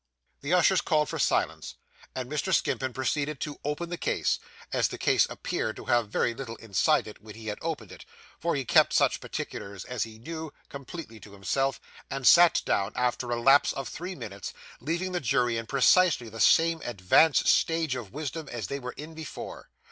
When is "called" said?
0.87-1.21